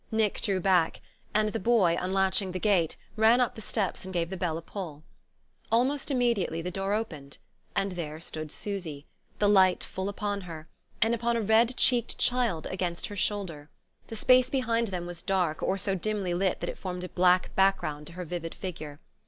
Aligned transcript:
Nick 0.11 0.41
drew 0.41 0.59
back, 0.59 0.99
and 1.31 1.49
the 1.49 1.59
boy, 1.59 1.95
unlatching 2.01 2.53
the 2.53 2.59
gate, 2.59 2.97
ran 3.15 3.39
up 3.39 3.53
the 3.53 3.61
steps 3.61 4.03
and 4.03 4.11
gave 4.15 4.31
the 4.31 4.35
bell 4.35 4.57
a 4.57 4.61
pull. 4.63 5.03
Almost 5.71 6.09
immediately 6.09 6.59
the 6.59 6.71
door 6.71 6.95
opened; 6.95 7.37
and 7.75 7.91
there 7.91 8.19
stood 8.19 8.51
Susy, 8.51 9.05
the 9.37 9.47
light 9.47 9.83
full 9.83 10.09
upon 10.09 10.41
her, 10.41 10.67
and 11.03 11.13
upon 11.13 11.37
a 11.37 11.41
red 11.41 11.77
checked 11.77 12.17
child 12.17 12.65
against 12.65 13.05
her 13.05 13.15
shoulder. 13.15 13.69
The 14.07 14.15
space 14.15 14.49
behind 14.49 14.87
them 14.87 15.05
was 15.05 15.21
dark, 15.21 15.61
or 15.61 15.77
so 15.77 15.93
dimly 15.93 16.33
lit 16.33 16.61
that 16.61 16.69
it 16.71 16.79
formed 16.79 17.03
a 17.03 17.09
black 17.09 17.53
background 17.55 18.07
to 18.07 18.13
her 18.13 18.25
vivid 18.25 18.55
figure. 18.55 18.99